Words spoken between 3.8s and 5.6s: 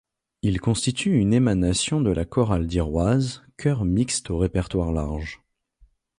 mixte au répertoire large.